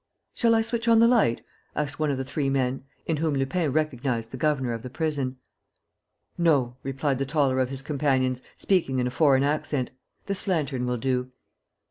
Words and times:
"Shall 0.33 0.55
I 0.55 0.63
switch 0.63 0.87
on 0.87 0.97
the 0.97 1.07
light?" 1.07 1.45
asked 1.75 1.99
one 1.99 2.09
of 2.09 2.17
the 2.17 2.23
three 2.23 2.49
men, 2.49 2.83
in 3.05 3.17
whom 3.17 3.35
Lupin 3.35 3.71
recognized 3.71 4.31
the 4.31 4.35
governor 4.37 4.73
of 4.73 4.81
the 4.81 4.89
prison. 4.89 5.37
"No," 6.39 6.75
replied 6.81 7.19
the 7.19 7.25
taller 7.27 7.59
of 7.59 7.69
his 7.69 7.83
companions, 7.83 8.41
speaking 8.57 8.97
in 8.97 9.05
a 9.05 9.11
foreign 9.11 9.43
accent. 9.43 9.91
"This 10.25 10.47
lantern 10.47 10.87
will 10.87 10.97
do." 10.97 11.29